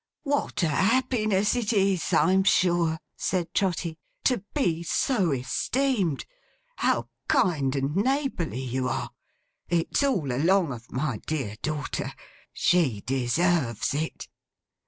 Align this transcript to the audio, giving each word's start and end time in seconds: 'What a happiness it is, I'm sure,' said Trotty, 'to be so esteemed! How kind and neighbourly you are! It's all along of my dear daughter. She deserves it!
'What 0.23 0.63
a 0.63 0.67
happiness 0.67 1.55
it 1.55 1.71
is, 1.71 2.11
I'm 2.11 2.43
sure,' 2.43 2.97
said 3.15 3.53
Trotty, 3.53 3.99
'to 4.23 4.39
be 4.55 4.81
so 4.81 5.29
esteemed! 5.29 6.25
How 6.77 7.09
kind 7.27 7.75
and 7.75 7.95
neighbourly 7.95 8.63
you 8.63 8.89
are! 8.89 9.11
It's 9.69 10.01
all 10.03 10.31
along 10.31 10.73
of 10.73 10.91
my 10.91 11.17
dear 11.27 11.55
daughter. 11.61 12.13
She 12.51 13.01
deserves 13.01 13.93
it! 13.93 14.27